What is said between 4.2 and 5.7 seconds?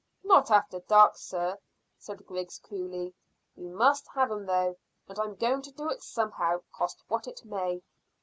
'em though, and I'm going